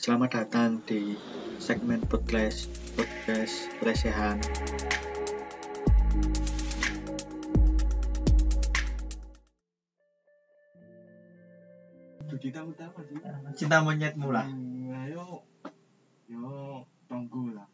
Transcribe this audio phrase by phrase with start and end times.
[0.00, 1.12] Selamat datang di
[1.60, 4.40] segmen podcast podcast recehan.
[12.32, 13.20] Dudita utama sih.
[13.60, 14.48] Cinta monyetmu lah.
[14.48, 15.44] Hmm, Ayo,
[16.32, 17.68] yo tunggu lah.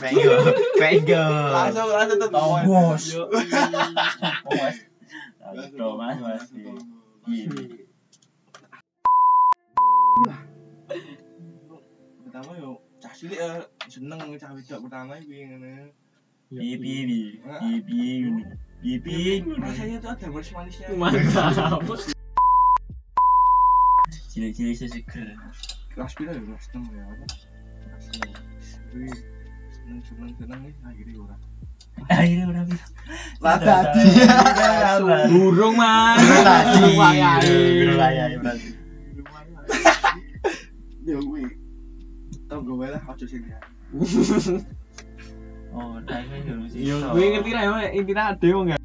[0.00, 1.20] Penggo, penggo.
[1.52, 2.30] Langsung langsung tuh.
[2.32, 3.04] Tombos.
[3.12, 3.28] Yo,
[5.76, 6.48] Bro, mas, mas.
[7.28, 7.81] Iya.
[13.22, 15.94] Cilik ya seneng cah wedok pertama iki ngene.
[16.50, 17.38] Piye piye piye.
[17.86, 18.42] Piye ngono.
[18.82, 19.46] Piye piye.
[19.62, 20.90] Rasanya tuh ada manis-manisnya.
[20.98, 21.86] Mantap.
[24.34, 25.38] Cilik-cilik seseger.
[25.94, 27.06] Kelas pira ya kelas 6 ya.
[27.14, 28.06] Kelas
[28.90, 28.98] 6.
[28.98, 29.14] Wih,
[29.70, 31.36] seneng seneng seneng nih akhirnya ora.
[32.10, 32.86] Akhirnya udah bisa.
[33.38, 34.02] Lah tadi.
[35.30, 36.18] Burung mas.
[36.18, 36.74] Tadi.
[36.74, 37.54] Burung wayai.
[37.86, 38.70] Wayai berarti.
[41.06, 41.61] Yo kuwi.
[42.52, 43.60] Tunggu wae lah aja sini ya.
[45.72, 46.84] Oh, tadi kan sih.
[46.84, 48.78] Yo, gue ngerti lah ya, intinya wong ya.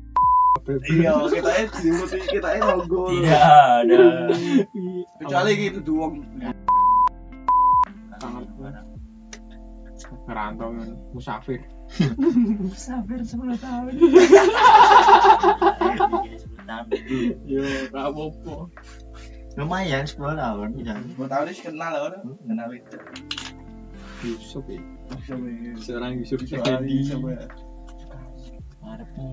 [0.67, 3.11] Iya, kita ini disebut kita ini logo.
[3.11, 3.43] Tidak
[3.83, 4.31] ada.
[5.19, 6.23] Kecuali gitu doang.
[10.27, 11.59] Ngerantau kan, musafir.
[12.87, 13.93] Sabar 10 tahun.
[17.47, 18.55] Yo, gak apa-apa.
[19.59, 20.95] Lumayan 10 tahun ya.
[21.15, 22.31] Gue tahu sih kenal lah kan.
[22.47, 22.95] Kenal itu.
[24.23, 24.81] Yusuf ya.
[25.25, 25.45] Siapa
[25.77, 27.05] Seorang Yusuf Effendi.
[27.05, 27.29] Siapa?
[28.87, 29.27] Arepmu.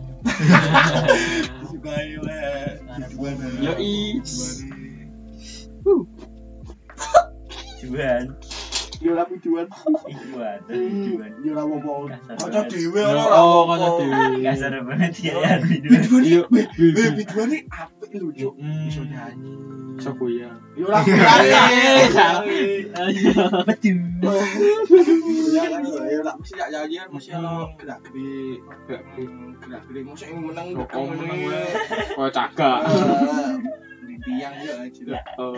[1.71, 2.19] Sukai?
[3.63, 4.21] Yoi.
[7.85, 8.25] Juan.
[9.01, 9.67] Yo lah tujuan.
[10.31, 10.59] Juan.
[10.69, 11.31] Juan.
[11.43, 11.91] Yo lah apa?
[12.15, 13.23] Kasar Kaca dhewe ora.
[13.35, 14.43] oh, kaca dhewe.
[14.45, 15.91] Kasar banget ya ya video.
[16.05, 16.85] Tujuan Yo, iki.
[16.95, 18.55] Eh, apik lho, Cuk.
[18.61, 18.87] Hmm.
[18.87, 19.53] Iso nyanyi.
[19.95, 20.51] Siapa ya?
[20.75, 21.03] Yo lah.
[23.63, 23.99] Betul.
[25.55, 28.59] Ya kan, yo lah mesti gak nyanyi kan mesti ono gerak-gerik.
[28.91, 30.03] Gerak-gerik.
[30.03, 31.39] Mesti yang menang tekan menang.
[32.19, 32.81] Oh, cakak.
[34.07, 35.03] Di tiang yo aja.
[35.07, 35.21] Ya.
[35.39, 35.55] Oh.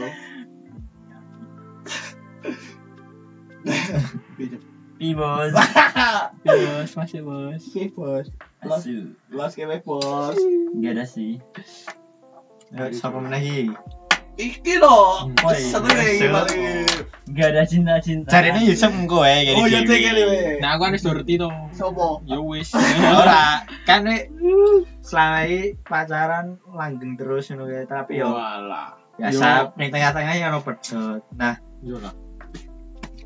[4.97, 5.53] Pi bos.
[6.47, 7.61] bos, masih bos.
[7.61, 8.27] Oke, bos.
[8.65, 8.83] Los,
[9.29, 10.37] los kewe bos.
[10.73, 11.37] Enggak ada sih.
[12.73, 13.41] Yo sapa meneh
[14.37, 14.77] Iki.
[14.85, 15.65] Oh, iya.
[15.65, 16.29] Satu iki Yusuf.
[16.29, 16.85] paling.
[17.25, 18.29] Enggak ada cinta-cinta.
[18.29, 19.57] Carine Yusuf engko wae gini.
[19.57, 20.41] Oh, ya cek kene we.
[20.61, 21.49] Nah, aku kan wis ngerti to.
[21.73, 22.21] Sopo?
[22.29, 22.69] Ya wis.
[23.01, 24.29] Ora, kan we
[25.01, 29.01] selama ini pacaran langgeng terus ngono kae tapi yo Walah.
[29.17, 31.25] biasa ning tengah-tengah ya ono pedot.
[31.33, 32.13] Nah, Yo lah.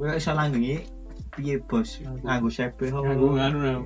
[0.01, 0.81] Kowe iso langgengi
[1.37, 2.01] piye bos?
[2.01, 3.05] Nganggo CB ho.
[3.05, 3.85] Nganggo nah.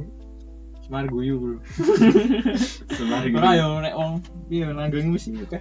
[0.87, 1.59] Semar guyu, Bro.
[2.97, 5.59] Semar Ora yo nek wong piye nanggung mesti oke.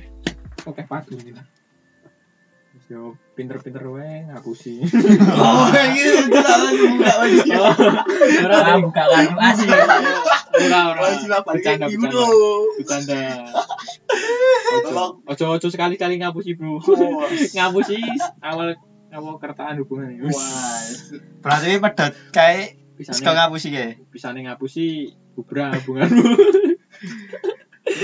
[0.69, 1.17] Oke padu.
[1.17, 4.85] Wis Yo pinter-pinter wae ngapusi.
[5.41, 7.39] Oh, iki udah lagi buka lagi.
[8.45, 9.69] Ora Ora buka kartu asli.
[10.53, 11.01] ora ora.
[11.49, 11.89] Bercanda,
[12.77, 13.21] bercanda.
[15.33, 16.77] Ojo ojo sekali-kali ngapusi, Bro.
[16.77, 17.25] Wah.
[17.57, 17.97] ngapusi
[18.45, 18.77] awal
[19.13, 20.21] awal kertaan hubungan ya.
[20.27, 20.81] Wah.
[21.45, 23.89] Berarti pedot kae Pisane saka ngapusi kae.
[24.13, 24.85] pisane ngapusi
[25.33, 26.23] bubrah hubunganmu.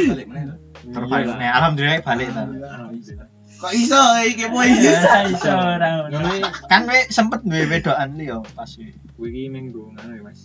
[0.09, 0.55] Balik mana?
[0.81, 1.25] Terbalik.
[1.25, 1.37] Iya lah.
[1.37, 2.43] Nah, alhamdulillah balik ta.
[3.59, 4.87] Kok iso iki iki?
[4.87, 6.07] Ya iso ora.
[6.71, 8.71] Kan we sempet duwe wedokan liyo pas
[9.19, 10.41] kowe iki menggo ngono ya, Mas.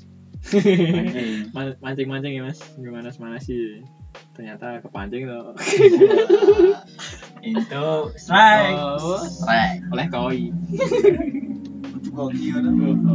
[1.81, 2.59] Mancing-mancing ya, Mas.
[2.77, 3.81] Gimana manas sih?
[4.35, 5.55] Ternyata kepancing loh.
[7.41, 7.87] Itu
[8.23, 8.79] strike.
[8.79, 10.41] Oh, Rek, oleh koi.
[12.15, 13.15] Ngono?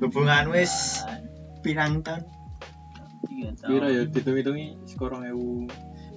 [0.00, 1.04] hubungan wis
[1.60, 2.24] pirang tahun?
[3.60, 5.68] Piro ya ditung-hitungi sekorong ewu.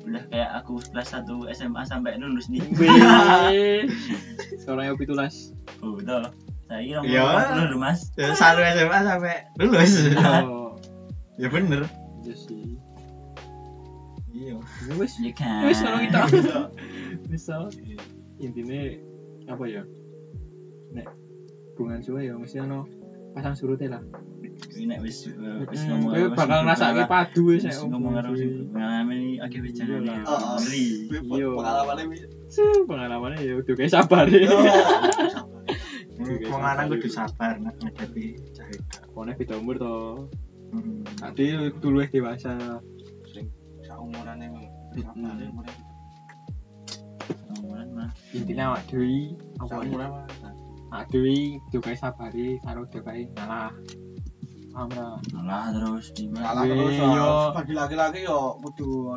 [0.03, 2.63] Udah kayak aku kelas 1 SMA sampai lulus nih.
[2.75, 2.91] Wih.
[4.63, 5.51] Sekorong ewu pitulas.
[5.83, 6.23] Oh, betul.
[6.67, 7.59] Saya kira Ya.
[7.59, 7.99] lulus, Mas.
[8.15, 9.91] Ya satu SMA sampai lulus.
[10.47, 10.79] Oh,
[11.35, 11.83] ya bener.
[12.23, 12.62] iya sih.
[14.83, 14.91] Iya.
[14.91, 15.13] Ya wis.
[15.19, 15.61] Ya kan.
[15.67, 16.21] Wis kalau kita
[17.29, 17.55] bisa
[18.39, 18.79] intinya
[19.47, 19.83] apa ya?
[20.93, 21.07] Nek
[21.73, 22.85] hubungan suwe ya mesti ono
[23.33, 24.03] pasang surutnya lah.
[24.77, 25.25] Ini nek wis
[25.71, 26.11] wis ngomong.
[26.13, 29.59] kowe bakal ngrasake padu wis nek ngomong karo sing pengalaman iki akeh
[30.03, 30.21] lah.
[31.09, 32.21] Pengalamannya wis.
[32.53, 34.45] Sih, pengalamannya ya udah kayak sabar ya.
[36.23, 38.79] Wong lanang kudu sabar nak ngadepi cahaya.
[39.11, 40.29] Pokoknya beda umur toh.
[40.69, 41.01] Hmm.
[41.17, 42.81] Tadi dulu dewasa.
[43.83, 44.53] Saumurane Hmm.
[44.53, 44.62] umurane.
[48.33, 49.69] Intinya awak dewi, apa?
[49.69, 50.25] Saumurane.
[50.89, 51.37] Awak dewi
[51.69, 53.73] dukai sabari karo dukai ngalah.
[54.73, 55.21] Paham ra?
[55.29, 57.05] Malah terus Wih, terus yo.
[57.13, 57.33] yo.
[57.53, 59.13] Bagi laki-laki yo kudu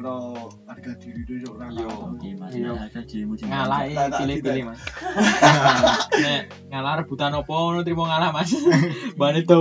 [0.68, 1.88] harga diri dulu ora Yo.
[2.20, 2.44] dirimu
[3.32, 3.48] sendiri.
[3.48, 4.62] Ngalah Tak- tak- pilih-pilih.
[4.68, 4.80] Mas.
[6.70, 8.52] Ngalah rebutan opo ngono trimo ngalah Mas.
[9.16, 9.60] Bukan Nah, gitu.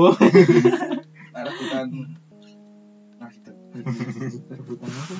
[3.76, 5.16] Rebutan apa?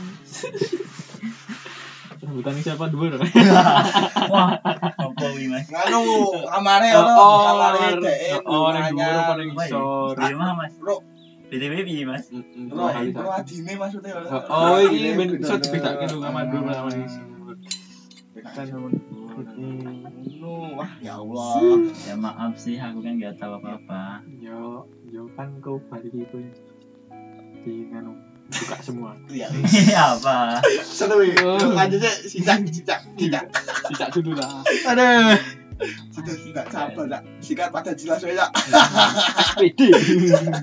[2.24, 3.28] Rebutan siapa dua dong?
[4.32, 4.50] Wah,
[4.96, 5.68] apa wi Mas?
[5.68, 6.04] Nganu,
[6.48, 8.18] kamare Oh, ono, oh, kamare dhek
[8.48, 10.16] oh, yang dua paling isor.
[10.16, 10.74] Di rumah Mas.
[10.80, 11.04] Bro,
[11.52, 12.26] BTW piye Mas?
[12.72, 14.14] bro, bro adine maksudnya.
[14.48, 17.28] Oh, ini ben iso dibedakake lho kamar dulu sama isor.
[18.56, 18.68] Kan.
[20.76, 21.60] Wah, ya Allah.
[22.08, 24.24] Ya maaf sih, aku kan nggak tahu apa-apa.
[24.40, 26.54] Yo, yo kan kau balik itu ya.
[27.66, 29.12] Di nganu buka semua.
[29.30, 29.50] Iya.
[30.16, 30.62] apa?
[30.86, 31.58] Seru ya.
[31.60, 33.46] Lanjut sih, sijak, sijak, sijak.
[33.90, 34.62] Tidak dulu lah.
[34.92, 35.38] Aduh.
[36.16, 37.22] Sudah, sudah, sabar, Dak.
[37.44, 38.48] Sikat pada jelas ya.
[39.52, 39.92] SPD.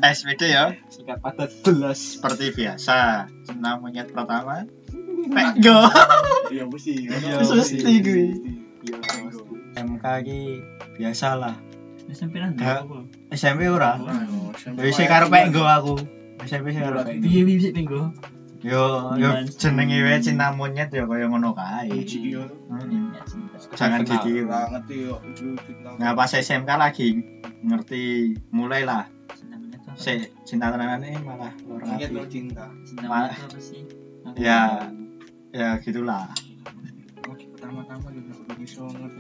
[0.00, 0.72] SPD ya.
[0.88, 2.16] Singkat pada jelas.
[2.16, 3.28] Seperti biasa.
[3.76, 4.64] Monyet pertama.
[5.36, 5.80] Penggo.
[6.48, 6.92] Iya, mesti.
[7.12, 8.24] Iya, mesti gue.
[9.76, 10.40] MK ki
[10.96, 11.54] biasa lah.
[12.08, 13.04] SMP apa?
[13.30, 14.00] SMP ora.
[14.80, 16.21] Wis karo penggo aku.
[16.44, 17.02] SMP sing penggo.
[17.22, 18.00] Piye piye sih minggu?
[18.62, 18.82] Yo
[19.18, 19.28] yo
[19.58, 21.90] jenenge wae cinta monyet ya kaya ngono kae.
[21.90, 22.46] Uji yo.
[22.70, 23.10] Hmm.
[23.10, 23.56] Ya, cinta.
[23.74, 24.00] Jangan.
[24.46, 25.14] Ora ngerti yo.
[25.98, 27.08] Nah pas SMK lagi
[27.62, 28.02] ngerti
[28.50, 29.06] mulai lah
[30.42, 32.30] Cinta tenanane malah ora ngerti.
[32.30, 32.70] cinta.
[32.82, 33.82] Cinta monyet apa sih?
[34.38, 34.88] Ya.
[35.52, 36.30] ya gitulah
[37.28, 39.18] Oh, Pertama-tama juga bisa ngerti.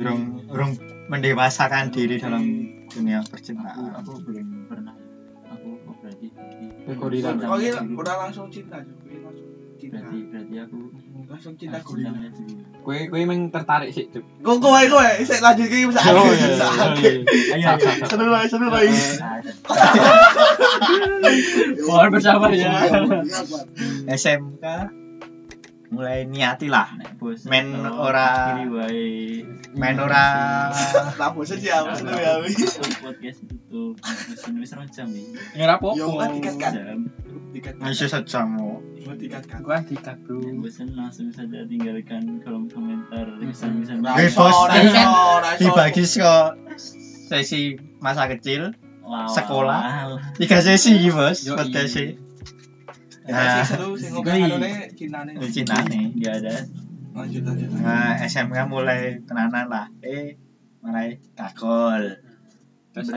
[0.48, 0.72] urung
[1.06, 2.42] mendewasakan diri dalam
[2.88, 4.94] dunia percintaan aku belum pernah
[6.82, 7.28] Eh, gorila.
[7.46, 8.02] Oh iya, dulu.
[8.02, 9.46] udah langsung cinta juga, langsung
[9.78, 10.02] cinta.
[10.02, 10.78] berarti berarti aku
[11.30, 12.10] Langsung cinta aku gorila.
[12.82, 14.24] Kowe kowe emang tertarik sih, Cuk.
[14.42, 16.66] Kok kowe kowe saya lanjut ke bisa Oh, iya, bisa
[16.98, 17.70] iya, iya.
[17.78, 17.94] Sah.
[18.10, 18.82] Seru lah, seru lah.
[21.86, 22.74] Mohon bersabar ya.
[24.10, 24.64] SMK
[25.92, 30.24] mulai niati lah Nek bos Men ora- wae main ora
[31.14, 32.40] Lah bosan sih aku seru ya.
[32.98, 35.88] Podcast tutup mesin wis rong jam iki Ngira apa?
[35.92, 36.72] Yo kan tiket kan.
[36.72, 36.98] jam
[37.52, 38.48] Tiket masih sejam
[38.96, 39.60] Yo tiket kan.
[39.60, 40.40] Gua dikat, Bro.
[40.58, 44.48] Bosan langsung saja tinggalkan kolom komentar bisa bisa ra iso.
[45.60, 46.34] dibagi ke
[47.28, 47.60] sesi
[47.98, 48.72] masa kecil
[49.02, 49.26] Wow.
[49.26, 49.82] sekolah.
[50.38, 52.31] tiga sesi iki bos podcast sih Ya
[53.34, 53.58] Nah.
[53.58, 55.30] sih seru sing ngomong Gue- anune cintane.
[55.32, 56.56] Ini cintane nggak ada
[57.12, 57.68] Lanjut lanjut.
[57.78, 60.36] nah SMK mulai tenanan lah eh
[60.78, 62.16] mulai kagol
[62.92, 63.08] Terus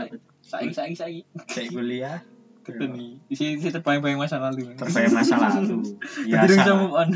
[0.41, 1.21] saiki saiki saiki.
[1.45, 2.19] cek kuliah
[2.61, 3.21] Ketemu.
[3.27, 4.73] Isi isi terbayang-bayang masa lalu.
[4.73, 5.85] terbayang masa lalu
[6.25, 7.09] biasa move on.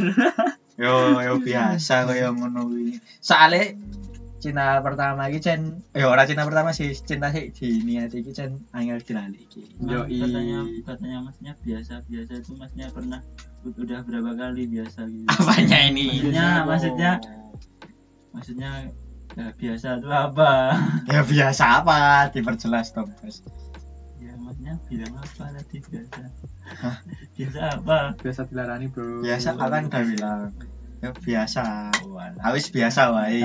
[0.78, 3.74] yo yo biasa kaya ngono kuwi soalnya
[4.40, 8.64] cinta pertama iki cen eh ora cinta pertama sih cinta sih di niat iki cen
[8.72, 9.68] angel dilali iki.
[9.84, 10.24] Yo, i.
[10.24, 13.22] katanya katanya masnya biasa biasa itu masnya pernah
[13.68, 15.28] udah berapa kali biasa gitu.
[15.28, 16.08] Apanya ini?
[16.16, 17.12] Maksudnya maksudnya
[18.32, 18.72] maksudnya
[19.36, 20.52] ya, biasa itu apa?
[21.14, 22.00] Ya biasa apa?
[22.32, 23.44] Diperjelas dong bos.
[24.24, 26.22] Ya maksudnya bilang apa tadi biasa?
[27.36, 27.98] Biasa apa?
[28.20, 29.26] Biasa dilarani, Bro.
[29.26, 30.42] biasa akan udah bilang?
[31.02, 31.64] Ya biasa.
[32.04, 32.20] Oh.
[32.20, 33.42] Awis biasa wae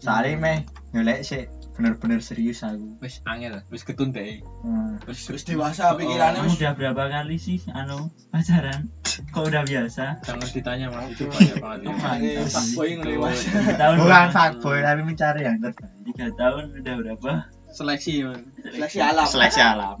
[0.00, 0.58] soalnya meh
[0.92, 1.44] nyolek sih
[1.76, 2.96] bener-bener serius aku.
[3.04, 4.40] Wis angel, wis ketun deh.
[4.64, 5.04] hmm.
[5.04, 6.56] Wis Terus dewasa pikirannya Kamu wis.
[6.56, 8.88] Udah berapa kali sih anu pacaran?
[9.32, 10.24] Kok udah biasa?
[10.24, 11.80] Jangan ditanya Mas, itu banyak banget.
[12.24, 12.44] Ya.
[12.48, 13.36] Fuckboy ngelewat.
[13.80, 15.92] tahun bukan fuckboy tapi mencari yang terbaik.
[16.08, 17.30] Tiga tahun udah berapa?
[17.68, 18.24] Seleksi.
[18.72, 19.26] Seleksi alam.
[19.28, 19.96] seleksi alam.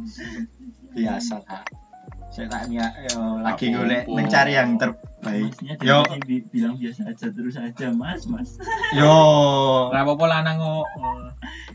[0.96, 1.62] Biasa lah.
[2.32, 2.68] Saya tak
[3.40, 5.98] lagi golek mencari yang terbaik Maksudnya yo
[6.48, 8.54] bilang biasa aja terus aja mas mas
[8.98, 9.10] yo
[9.90, 10.86] Ora apa-apa lanang kok.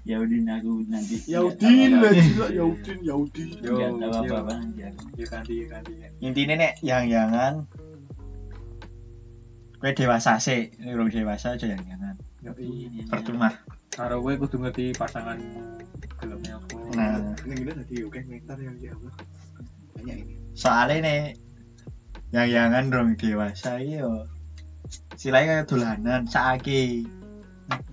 [0.02, 3.48] ya udah aku nanti Yaudin lah juga Yaudin Yaudin.
[3.60, 5.92] Yo, nggak apa apa nanti aku Yo ganti, yo ganti.
[6.20, 7.54] intinya nek yang jangan
[9.78, 13.06] gue dewasa sih urung dewasa aja yang jangan Yo, i.
[13.06, 13.50] percuma
[13.92, 15.84] Karo kowe kudu ngerti pasanganmu
[16.16, 16.76] gelemnya apa.
[16.96, 19.14] nah Ini kita tadi oke meter yang ya Allah.
[19.92, 20.34] Banyak ini.
[20.54, 21.20] soalnya nih
[22.32, 24.24] yang jangan dong dewasa iki yo.
[25.20, 27.04] Silai kayak dolanan saiki.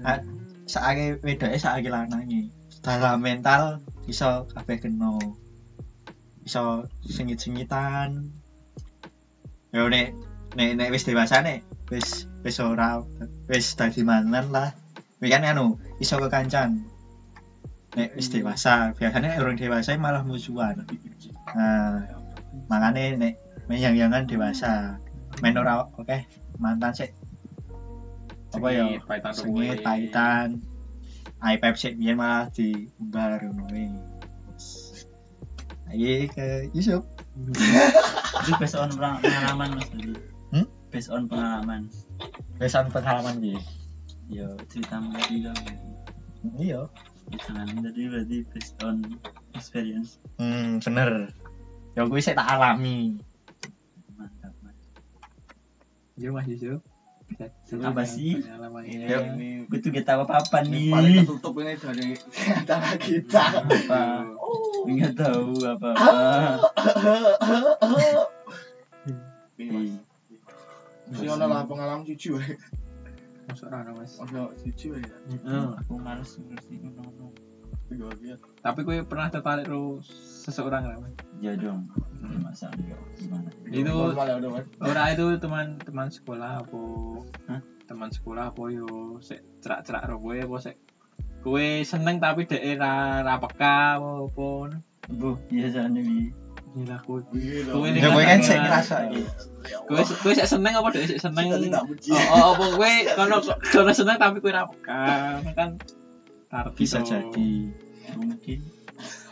[0.06, 0.22] Ah,
[0.70, 2.54] saiki wedoke saiki lanange.
[2.78, 5.18] Dalam mental iso kabeh kena.
[6.46, 8.30] Iso sengit-sengitan.
[9.74, 10.14] Yo nek
[10.54, 13.02] nek nek wis dewasa nek wis wis ora
[13.50, 14.70] wis dadi mangan lah.
[15.18, 16.86] Kan anu iso kekancan.
[17.98, 20.86] Nek wis dewasa biasanya orang dewasa malah musuhan.
[21.58, 22.06] Nah
[22.70, 23.34] makanya nek
[23.68, 24.96] main yang jangan dewasa
[25.40, 26.16] main ora oke
[26.56, 27.10] mantan sih
[28.48, 28.84] apa ya
[29.44, 29.76] ruwe.
[29.84, 30.64] paitan
[31.38, 33.86] iPad sih biar malah diumbar ngono kuwi.
[35.88, 37.06] Ayo ke Yusuf.
[37.38, 40.12] itu based on pengalaman pengalaman mas tadi
[40.50, 40.66] Hmm?
[40.90, 41.86] based on pengalaman
[42.58, 43.54] Besan pengalaman iki.
[44.28, 45.60] yo cerita tadi dong
[46.58, 46.82] iya
[47.28, 48.96] Jangan tadi berarti based on
[49.52, 50.16] experience.
[50.40, 51.30] hmm bener
[51.94, 53.20] ya gue saya tak alami.
[56.18, 56.50] Yo Mas.
[56.50, 57.46] Bisa
[57.84, 58.40] Apa sih?
[58.40, 61.22] Ini Gue tuh gak tahu apa-apa ini paling nih.
[61.22, 62.08] tertutup ini dari
[62.56, 63.44] antara kita.
[63.68, 64.02] Apa?
[64.88, 66.10] Nggak tahu apa-apa.
[69.60, 69.92] Iya, Mas.
[71.08, 72.52] Mesti ono lah pengalaman cucu wae.
[73.48, 74.18] Masuk rana Mas.
[74.18, 75.04] Ono cucu wae.
[75.46, 77.47] Oh, aku males ngurusin ngono.
[78.58, 80.04] Tapi gue pernah tertarik lu
[80.44, 81.14] seseorang lah Mas.
[81.40, 81.88] Ya dong.
[82.44, 83.48] Masa enggak gimana?
[83.68, 84.66] Itu ya udah, Mas.
[84.80, 86.82] Ora itu teman teman sekolah apa?
[87.48, 87.60] Hah?
[87.88, 90.76] Teman sekolah apa yo sik cerak-cerak ro kowe apa sik
[91.40, 94.48] kowe seneng tapi dhek ra ra peka apa apa.
[95.08, 96.28] Bu, biasanya bi.
[96.76, 97.24] Gila kowe.
[97.32, 97.96] Iya, Kowe dong.
[97.96, 99.22] ini ya gue kan saya Nah, ngerasa iki
[99.88, 101.48] Kowe kowe sik seneng apa dhek sik seneng?
[101.48, 103.36] Oh, oh, apa kowe kono
[103.72, 105.00] kono seneng tapi kowe ra peka.
[105.56, 105.80] Kan
[106.48, 107.08] arti Bisa toh.
[107.12, 107.50] jadi.
[108.16, 108.58] Mungkin.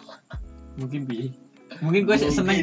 [0.80, 1.32] Mungkin bi.
[1.80, 2.56] Mungkin gue seneng.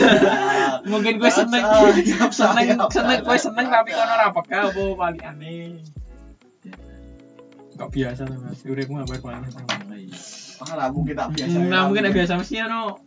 [0.92, 1.64] Mungkin gue seneng.
[2.32, 5.84] Seneng sayap, seneng tapi kono ra peka apa paling aneh.
[7.76, 9.52] Kok biasa lah mas, uripmu hampir banget
[10.64, 11.56] Ah, lah mungkin tak biasa.
[11.68, 13.04] Nah mungkin gak biasa mesti ono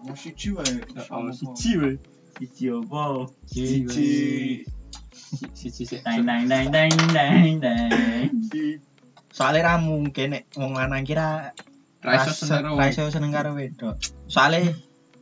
[0.00, 0.80] Mau siji wae.
[1.12, 2.00] Oh siji
[2.36, 3.28] Siji opo?
[3.44, 4.64] Siji.
[5.52, 6.68] Siji dang dang.
[8.32, 8.85] Siji.
[9.36, 11.52] Soalnya ra mungkin nek wong lanang kira
[12.00, 14.00] Ra iso seneng ra iso seneng karo wedok
[14.32, 14.72] soalnya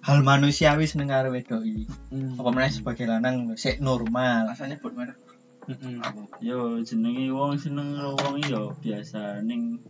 [0.07, 2.39] hal manusiawi seneng karo wedok iki Hmm.
[2.39, 5.19] apa meneh sebagai lanang sik normal Rasanya buat merek.
[5.67, 5.97] Heeh.
[6.45, 9.83] Yo jenenge wong seneng karo wong yo biasa ning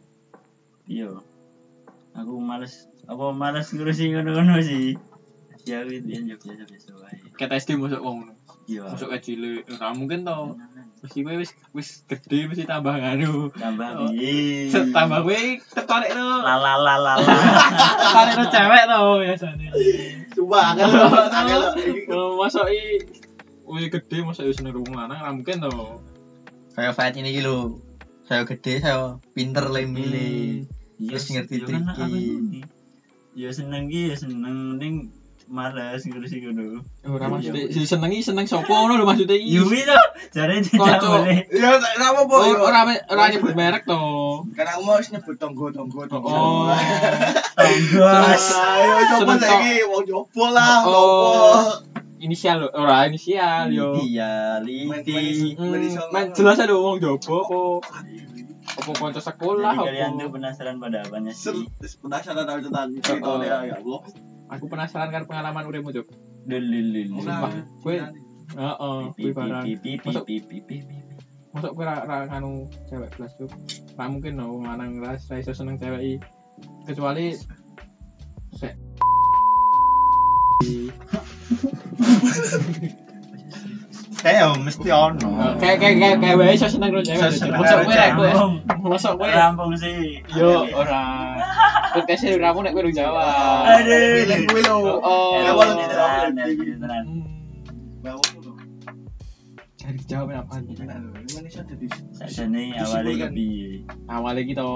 [0.88, 1.20] yo.
[2.14, 4.96] Aku males apa males ngurusi ngono-ngono sih.
[5.68, 7.18] Ya wit biyen yo biasa-biasa wae.
[7.36, 8.34] Ket SD masuk wong ngono.
[8.70, 8.88] Yo.
[8.88, 9.68] Masuk ke cilik.
[9.68, 10.56] Ora mungkin to.
[11.04, 13.52] Mesti kowe wis wis gede mesti tambah nganu.
[13.52, 14.08] tambah Oh.
[14.08, 14.72] piye?
[14.72, 16.26] Tambah kowe tertarik to.
[16.40, 17.12] la la la la
[18.40, 19.00] to cewek to.
[20.32, 21.04] Coba kan lo.
[22.08, 23.04] Kalau masuk i
[23.68, 26.00] Wih gede ya wong lanang ra mungkin to.
[26.74, 27.78] kayak fight ini lho
[28.24, 32.60] saya gede saya pinter le milih Iya, Terus ngerti yo kan ini.
[33.34, 35.10] Yo seneng ki yo seneng ning
[35.46, 36.80] males ngurusi ngono.
[37.04, 37.52] Ora Iya.
[37.52, 39.54] maksudnya senengi seneng sopo ngono lho maksudnya iki.
[39.54, 39.98] Yo wis to,
[40.30, 41.38] jare tidak boleh.
[41.48, 42.34] Ya, tak apa apa.
[42.34, 43.98] Oh, ora ora nyebut merek to.
[44.50, 46.28] Karena aku mau nyebut tonggo-tonggo tonggo.
[46.28, 46.66] Oh.
[47.54, 48.12] Tangga.
[48.34, 51.60] Ayo coba saiki wong jopo lah, Oh.
[52.16, 53.92] Inisial lho, ora inisial yo.
[54.00, 57.60] iya liti main- Hmm, main jelas ada wong jopo apa
[58.74, 60.34] apa kanca sekolah Jadi kalian tuh apa.
[60.34, 61.68] penasaran pada apanya sih?
[62.00, 64.00] penasaran tahu tentang cerita ya ya Allah.
[64.54, 66.06] Aku penasaran kan pengalaman uripmu, Cuk.
[66.44, 67.08] Lululul.
[67.18, 69.64] Sumpah, kowe heeh, kowe barang.
[70.04, 70.26] Masuk-
[71.50, 73.50] Masuk kowe ra ra kanu cewek kelas Cuk.
[73.94, 76.12] Ra mungkin no wong lanang ra ra iso seneng cewek i.
[76.84, 77.32] Kecuali
[78.52, 78.72] sek
[84.24, 85.28] kayak mesti ono
[85.60, 87.28] kayak kayak kayak kayak wae iso seneng karo cewek.
[87.28, 88.28] Seneng Masuk karo kowe ra kowe.
[88.32, 88.54] Rampung.
[89.20, 89.28] Kowe.
[89.28, 90.24] Rampung sih.
[90.32, 91.36] Yo ora.
[91.92, 93.20] Podcast e ramu nek kowe urung jawab.
[93.68, 94.24] Aduh.
[94.24, 94.76] Pilih gue lo.
[95.04, 95.36] Oh.
[95.44, 96.98] Ya, Ya, ya.
[98.00, 98.52] Bawa lo.
[99.76, 100.72] Cari jawab apa nih?
[102.16, 103.84] Sajane awale kepiye?
[104.08, 104.72] Awalnya gitu.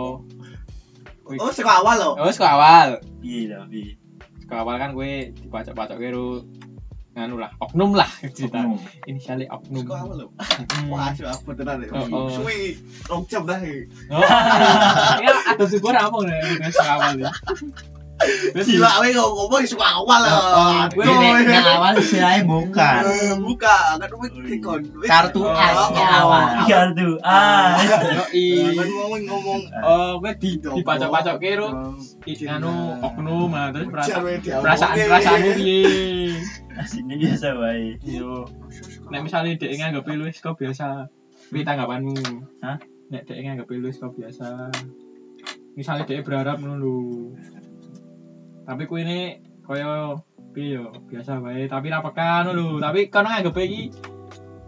[1.29, 2.11] Oh, sekolah awal lo.
[2.21, 2.89] Oh, sekolah awal.
[3.25, 3.97] Piye to, piye?
[4.45, 6.45] Sekolah awal kan gue dipacok-pacok karo
[7.19, 8.07] nganu lah, oknum lah
[8.37, 8.63] cerita.
[8.63, 8.79] Oknum.
[9.11, 9.83] Inisialnya oknum.
[9.83, 10.27] Sekolah awal lo.
[10.87, 11.89] Wah, sudah apa tenan ya.
[11.91, 12.31] Oh, oh.
[12.31, 12.79] Suwi,
[13.11, 13.59] rong jam dah.
[13.67, 13.83] ya.
[14.15, 14.23] Oh,
[15.19, 17.31] ya ada syukur apa nih awal ya.
[18.19, 20.33] Terus Gila, we kok ngomong sekolah awal lah.
[20.35, 21.43] Oh, gue Aduh, Nek we.
[21.47, 24.81] nek awal istilahnya bukan Eh, Buka, kan we dikon.
[24.93, 26.45] we- Kartu Oh, oh, awal.
[26.59, 26.67] oh.
[26.67, 27.39] Kartu A.
[27.79, 27.87] Eh,
[28.35, 28.75] Yoi.
[28.75, 29.61] Kan ngomong ngomong.
[29.81, 31.69] Oh, gue di dipacok-pacok karo
[32.25, 34.23] i- anu oknum ah terus perasaan
[34.61, 35.83] perasaan perasaanmu piye?
[36.75, 37.99] Asine biasa wae.
[38.03, 38.47] Yo.
[39.09, 41.07] Nek misalnya dek nganggep lu wis kok biasa,
[41.49, 42.15] piye tanggapanmu?
[42.61, 42.77] Hah?
[43.09, 44.69] Nek dek nganggep lu wis kok biasa.
[45.75, 46.95] Misalnya dek berharap ngono lho.
[48.69, 50.21] Tapi ku ini koyo
[50.53, 52.69] piye yo, biasa wae, tapi ra peka ngono lho.
[52.77, 53.83] Tapi kono nganggep iki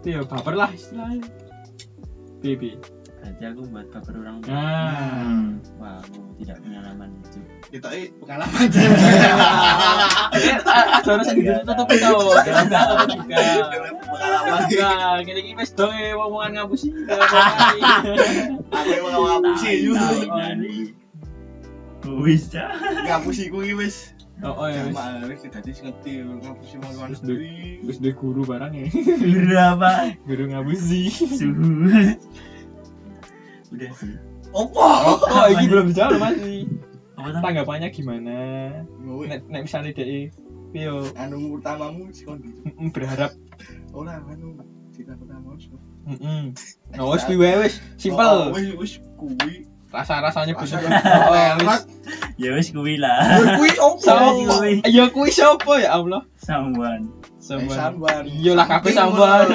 [0.01, 1.21] piye yo baper lah istilahnya.
[2.41, 2.81] Piye?
[3.21, 4.49] Berarti aku buat baper orang tua.
[4.57, 4.89] Nah.
[5.21, 5.61] Hmm.
[5.77, 7.41] Wah, aku tidak pengalaman itu.
[7.69, 8.81] Kita ini pengalaman aja.
[10.33, 12.17] Eh, ada orang sing ditutup itu.
[12.41, 13.37] Enggak tutup juga.
[14.01, 14.61] Pengalaman.
[14.65, 16.89] Enggak, gini gini wis dong eh, omongan ngapusi.
[18.73, 20.09] Aku emang ngapusi juga.
[22.05, 22.73] Wis dah.
[23.05, 24.17] Ngapusi ku iki wis.
[24.41, 25.45] Oh, oh ya wis.
[25.45, 27.13] Dadi ngerti ngapusi mau luar
[27.85, 28.87] Wis duwe guru barang ya.
[29.21, 30.17] Berapa?
[30.25, 31.13] Guru ngapusi.
[31.13, 31.91] Suhu.
[33.71, 34.17] Udah sih.
[34.51, 34.83] Opo?
[34.83, 36.67] Oh, ini belum dijawab masih.
[37.15, 37.39] Apa?
[37.45, 38.39] Tanggapannya gimana?
[39.05, 40.33] Nek nek misalnya dia
[40.71, 42.47] Pio Anu utamamu sikon
[42.95, 43.35] berharap
[43.91, 44.57] ora anu
[44.95, 45.67] cita pertama wis.
[46.07, 46.55] Heeh.
[46.97, 48.35] Nah, wis kuwi wae wis Oh, simpel.
[48.57, 49.69] Wis wis kuwi.
[49.91, 51.03] Rasa-rasanya Rasa- bener.
[51.03, 51.35] Oh,
[51.67, 51.83] wis.
[52.39, 53.19] Ya wis kuwi lah.
[53.37, 54.15] Ya kuwi opo?
[54.87, 56.23] Ya kuwi sopo ya Allah?
[56.39, 57.11] Sambuan.
[57.11, 57.75] Eh, Samban.
[57.75, 58.23] Samban.
[58.31, 59.47] Iya lah, kabeh samban.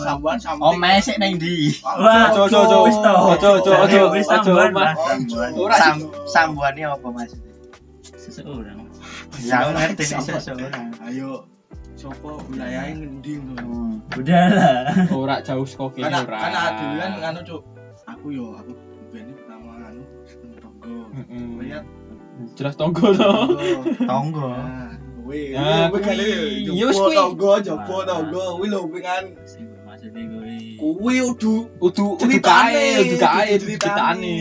[0.00, 0.64] Samban samban.
[0.64, 1.76] Oh, mesek nang ndi?
[1.84, 2.78] Wah, Ojo, ojo, ojo.
[2.88, 3.36] wis tau.
[3.36, 4.96] Ojo, ojo, ojo, Wis sambuan, Mas.
[4.96, 4.96] Mas.
[4.96, 5.50] Sambuan.
[5.54, 7.52] Ora Sam sambuane apa maksudnya?
[8.16, 8.78] Seseorang.
[9.44, 10.40] Ya ngerti Sambuan.
[10.40, 10.86] seseorang.
[11.04, 11.44] Ayo
[11.92, 14.00] sopo wilayahnya ngendi ngono.
[14.16, 14.80] Udah lah.
[15.12, 16.38] Ora jauh saka kene Karena ora.
[16.40, 17.62] kan anu cuk.
[18.08, 18.72] Aku yo aku
[20.60, 20.94] tonggo.
[21.14, 21.48] Heeh.
[21.60, 21.84] Lihat
[22.56, 23.30] Jelas tonggo to.
[24.08, 24.48] Tonggo.
[24.56, 25.52] Nah, kuwi.
[25.52, 26.16] Ya, kan
[26.72, 27.16] Ya, wis kuwi.
[27.16, 28.44] tonggo, jopo tonggo.
[28.56, 29.22] Kuwi lho kan
[29.84, 31.20] maksudnya kuwi.
[31.20, 34.36] udu Udu udu kae, udu kae, ceritane.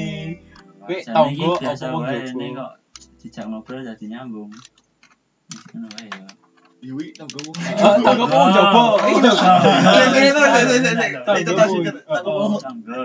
[0.87, 2.39] Kuwi tonggo apa wong jopo?
[3.19, 4.47] dijak ngobrol jadi nyambung.
[5.75, 6.27] Ngono wae ya.
[7.83, 8.83] Oh, tonggo apa wong jopo?
[9.11, 9.33] Iki lho.
[10.07, 10.43] Ini itu.
[12.07, 12.95] Oh, Tonggo.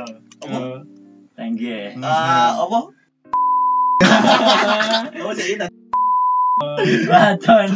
[0.47, 0.94] oh.
[1.35, 1.99] Tengge.
[1.99, 2.79] Ah, apa?
[5.25, 5.67] Oh, jadi
[7.11, 7.69] Baton.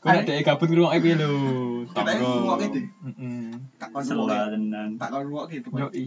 [0.00, 1.32] Kok nek dhek gabut ngrungokke piye lho?
[1.92, 2.84] Kita ngrungokke, Dik.
[3.04, 3.52] Heeh.
[4.54, 4.88] tenan.
[5.52, 5.68] gitu.
[5.76, 6.04] Yoi.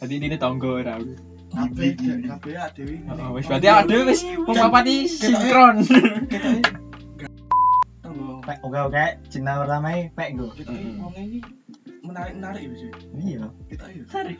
[0.00, 0.98] Dadi ini tonggo ora.
[1.52, 1.94] Kabeh
[2.26, 2.96] kabeh Dewi.
[3.04, 5.76] Heeh, wis berarti ada wis iki sinkron.
[8.48, 10.48] Pek oke oke cinta pertama ini pek go.
[10.56, 11.12] Kita ini wong
[12.08, 12.90] ini menarik-menarik ya, sih.
[13.20, 13.44] Iya.
[13.68, 14.04] Kita ya.
[14.08, 14.36] Tarik.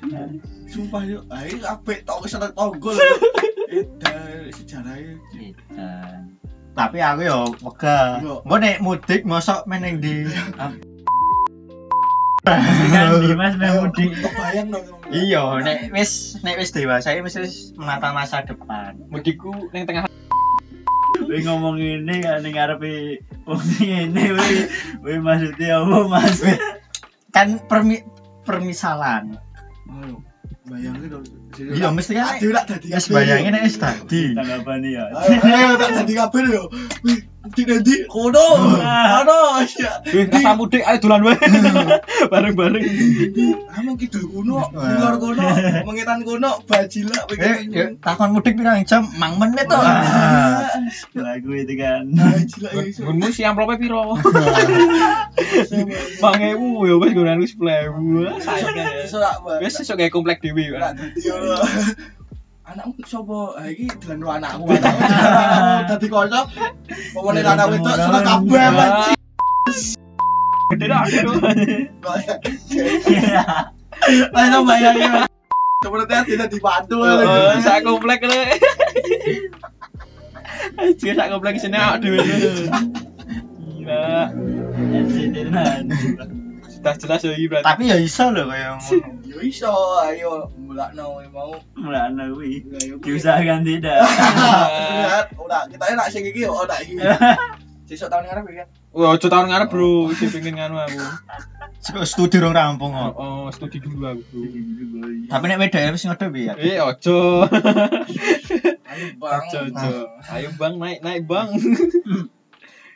[0.73, 3.05] Sumpah yo, ae apik tok keseneng tonggo lho.
[3.77, 4.17] Eda
[4.57, 5.21] sejarahnya.
[5.29, 5.93] Kita.
[6.73, 7.53] Tapi aku yo.
[8.25, 8.35] Yo.
[8.49, 10.25] Mbok nek mudik mosok meneng di
[12.49, 14.17] Kan Dimas meh mudik.
[14.17, 14.89] Kebayang dong.
[15.13, 18.97] Iya, nek wis nek wis dewasa iki mesti wis menata masa depan.
[19.13, 20.09] Mudiku ning tengah
[21.29, 24.65] Wih ngomong ini kan ning ngarepe wong sing ngene wih.
[25.05, 26.41] Wih maksudnya apa Mas?
[27.39, 28.03] Kan permi
[28.43, 29.39] permisalan.
[29.87, 30.27] Ayo.
[30.67, 31.23] Bayangin dong.
[31.55, 34.35] Iya, mesti kan kabeh, bayangin wis dadi.
[34.35, 35.07] Tanggapan ya.
[35.15, 36.67] Ayo, tak dadi kabeh yo.
[37.49, 38.45] Wih, di nanti kono.
[38.77, 39.93] Kono, ya.
[40.05, 41.37] Rasa mudik ayo dolan wae.
[42.33, 42.85] Bareng-bareng.
[43.73, 45.47] Kamu kidul kuno, ulor kuno,
[45.89, 49.09] mengetan kuno, bajila, Eh, yuk, takon mudik pirang jam?
[49.17, 49.79] Mang menit to.
[51.17, 52.05] Lagu itu kan.
[52.13, 53.09] Bajila iso.
[53.33, 54.19] Si amplope piro?
[55.39, 58.43] 5000 ya wis gunane 10.000.
[58.45, 58.87] Sayang ya.
[59.63, 60.77] Wis sesuk gawe komplek dhewe
[62.69, 63.57] Anakmu sapa?
[63.57, 64.69] Ha iki dolan karo anakku.
[64.69, 66.47] Anakku dadi kocok.
[67.17, 68.61] Pomone anak wedok suka kabeh.
[68.61, 69.17] Ah.
[70.77, 71.41] Gede dah aduh.
[74.37, 75.25] Ayo bayangin.
[75.81, 77.01] Sebenarnya tidak dibantu.
[77.01, 78.61] Oh, sak komplek le.
[80.77, 82.21] Aja sak komplek sini aduh.
[83.65, 84.29] Gila.
[86.79, 87.67] Sudah jelas ya iki berarti.
[87.67, 89.11] Tapi ya iso lho kaya ngono.
[89.27, 91.59] Yo iso, ayo mulakno mau.
[91.75, 92.63] Mulane kuwi.
[92.71, 93.99] Ayo, Diusahakan tidak.
[94.95, 96.95] Lihat, ora kita nak sing iki ora iki.
[97.91, 98.65] Sesuk tahun ngarep ya.
[98.93, 100.13] Wah, ojo tahun ngarep, Bro.
[100.13, 101.01] Sing pengen nganu aku.
[102.05, 103.17] Studi rong rampung kok.
[103.17, 105.09] Oh, studi dulu aku, Bro.
[105.33, 106.53] Tapi nek wedok wis ngodo piye?
[106.63, 107.49] Eh, ojo.
[108.87, 109.43] Ayo bang.
[109.51, 109.93] Ojo, ojo.
[110.31, 111.49] Ayo Bang, naik, naik Bang.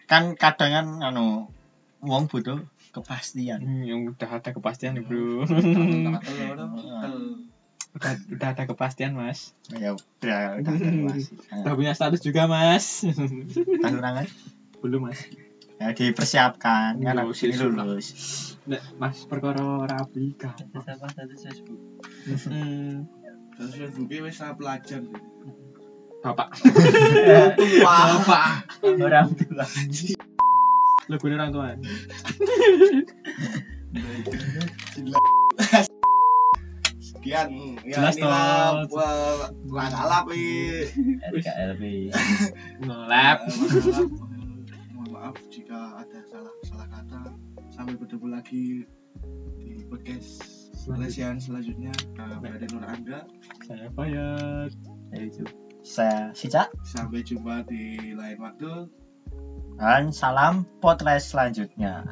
[0.07, 1.49] Kan kadang kan anu
[2.05, 2.61] wong butuh
[2.93, 3.61] kepastian.
[3.65, 5.49] Hmm, yang udah ada kepastian nih, Bro.
[7.97, 9.57] udah, udah ada kepastian, Mas.
[9.73, 11.33] Ya udah udah evaluasi.
[11.65, 13.03] Udah punya status juga, Mas.
[13.83, 14.29] Tantangan
[14.85, 15.25] Belum, Mas.
[15.83, 18.07] ya dipersiapkan kan Lulus, aku ini lulus.
[19.03, 20.55] Mas perkara rapi kan.
[20.55, 21.81] Siapa status Facebook?
[22.47, 23.11] Hmm.
[23.59, 25.03] Terus Facebook wis ra pelajar.
[26.23, 26.55] Bapak.
[27.83, 28.47] Bapak.
[28.87, 29.67] Orang tua.
[31.13, 31.69] Lebih orang tua.
[37.23, 37.49] sekian.
[37.87, 38.99] Ya, Jelas inilah, toh.
[39.71, 40.91] Wah, kalap nih.
[41.31, 41.83] RKLB.
[42.83, 43.39] Ngelap.
[44.97, 47.23] Mohon maaf jika ada salah salah kata.
[47.71, 48.85] Sampai bertemu lagi
[49.63, 50.43] di podcast
[50.91, 51.95] Malaysian selanjutnya.
[52.19, 53.21] Berada Nur Angga.
[53.71, 54.75] Saya Fayat.
[55.15, 55.47] Saya.
[55.83, 59.02] Saya Sica Sampai jumpa di lain waktu.
[59.83, 62.07] Dan salam podcast selanjutnya.